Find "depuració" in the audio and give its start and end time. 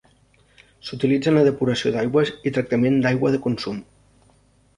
1.47-1.91